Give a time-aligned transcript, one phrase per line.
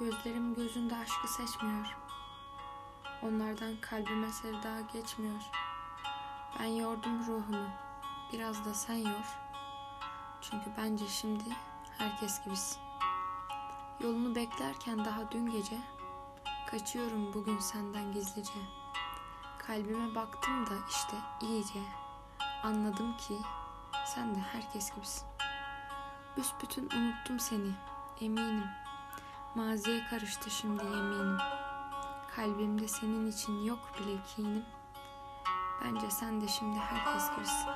[0.00, 1.96] Gözlerim gözünde aşkı seçmiyor.
[3.22, 5.40] Onlardan kalbime sevda geçmiyor.
[6.58, 7.68] Ben yordum ruhumu.
[8.32, 9.38] Biraz da sen yor.
[10.40, 11.44] Çünkü bence şimdi
[11.98, 12.78] herkes gibisin.
[14.00, 15.76] Yolunu beklerken daha dün gece
[16.70, 18.60] kaçıyorum bugün senden gizlice.
[19.58, 21.80] Kalbime baktım da işte iyice
[22.62, 23.38] anladım ki
[24.06, 25.28] sen de herkes gibisin.
[26.36, 27.72] Büsbütün unuttum seni
[28.20, 28.89] eminim.
[29.54, 31.38] Maziye karıştı şimdi yeminim.
[32.36, 34.64] Kalbimde senin için yok bile kinim.
[35.84, 37.68] Bence sen de şimdi herkes gibisin.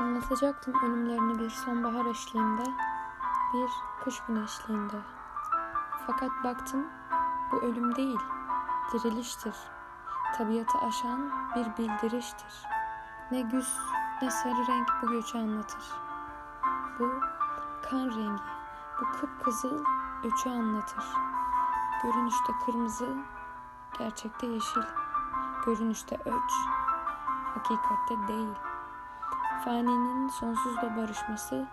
[0.00, 2.64] Anlatacaktım ölümlerini bir sonbahar eşliğinde,
[3.54, 3.70] bir
[4.04, 4.96] kış güneşliğinde.
[6.06, 6.86] Fakat baktım
[7.52, 8.18] bu ölüm değil,
[8.92, 9.54] diriliştir.
[10.38, 12.66] Tabiatı aşan bir bildiriştir.
[13.30, 13.78] Ne güz
[14.22, 15.92] ne sarı renk bu göçü anlatır.
[16.98, 17.10] Bu
[17.90, 18.42] kan rengi,
[19.00, 19.84] bu kıpkızıl
[20.24, 21.04] öçü anlatır.
[22.02, 23.16] Görünüşte kırmızı,
[23.98, 24.82] gerçekte yeşil.
[25.66, 26.52] Görünüşte öç,
[27.54, 28.69] hakikatte değil.
[29.64, 31.66] Faninin sonsuzla barışması,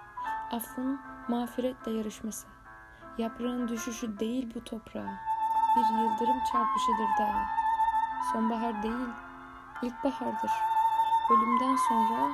[0.52, 2.48] affın mağfiretle yarışması.
[3.18, 5.20] Yaprağın düşüşü değil bu toprağa,
[5.76, 7.46] bir yıldırım çarpışıdır daha.
[8.34, 9.10] Sonbahar değil,
[9.82, 10.52] ilkbahardır.
[11.32, 12.30] Ölümden sonra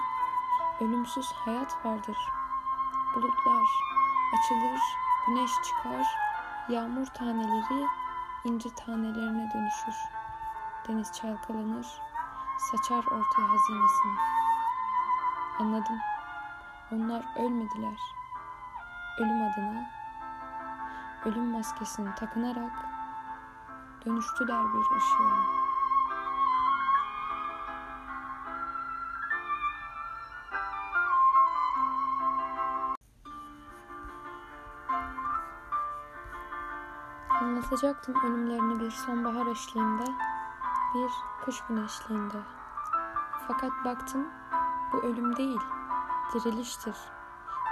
[0.82, 2.18] ölümsüz hayat vardır.
[3.16, 3.64] Bulutlar
[4.34, 4.82] açılır,
[5.28, 6.08] güneş çıkar,
[6.70, 7.88] yağmur taneleri
[8.44, 9.96] inci tanelerine dönüşür.
[10.88, 12.02] Deniz çalkalanır,
[12.58, 14.43] saçar ortaya hazinesini.
[15.60, 16.00] Anladım.
[16.92, 18.00] Onlar ölmediler.
[19.20, 20.04] Ölüm adına
[21.26, 22.72] ölüm maskesini takınarak
[24.06, 25.64] dönüştüler bir ışığa.
[37.42, 40.06] Anlatacaktım ölümlerini bir sonbahar eşliğinde,
[40.96, 41.12] bir
[41.46, 42.38] kış güneşliğinde.
[43.48, 44.28] Fakat baktım
[44.94, 45.62] bu ölüm değil,
[46.34, 46.96] diriliştir.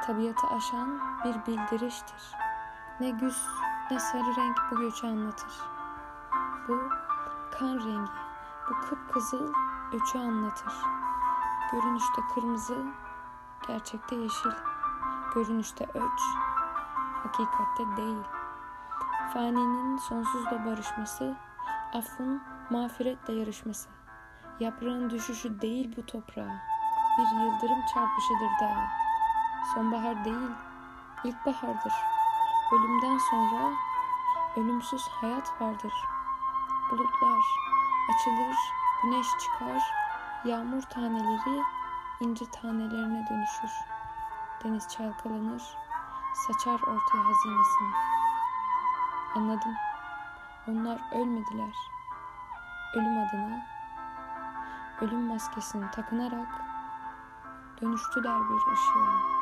[0.06, 2.36] Tabiatı aşan bir bildiriştir.
[3.00, 3.48] Ne güz
[3.92, 5.62] ne sarı renk bu göçü anlatır.
[6.68, 6.80] Bu
[7.60, 8.12] kan rengi,
[8.70, 9.54] bu kıpkızıl
[9.94, 10.74] öçü anlatır.
[11.72, 12.78] Görünüşte kırmızı,
[13.68, 14.52] gerçekte yeşil.
[15.36, 16.22] Görünüşte öç,
[17.24, 18.24] hakikatte değil.
[19.34, 21.36] Faninin sonsuzla barışması,
[21.94, 23.90] affın mağfiretle yarışması.
[24.60, 26.62] Yaprağın düşüşü değil bu toprağa,
[27.18, 28.88] bir yıldırım çarpışıdır daha.
[29.74, 30.52] Sonbahar değil,
[31.24, 31.94] ilkbahardır.
[32.72, 33.74] Ölümden sonra
[34.56, 35.94] ölümsüz hayat vardır.
[36.92, 37.42] Bulutlar
[38.10, 38.58] açılır,
[39.04, 39.94] güneş çıkar,
[40.46, 41.64] yağmur taneleri
[42.20, 43.72] inci tanelerine dönüşür.
[44.64, 45.78] Deniz çalkalanır,
[46.34, 47.96] saçar ortaya hazinesini.
[49.36, 49.76] Anladım.
[50.68, 51.76] Onlar ölmediler.
[52.96, 53.72] Ölüm adına
[55.02, 56.71] ölüm maskesini takınarak
[57.82, 59.41] dönüştüler bir ışığa.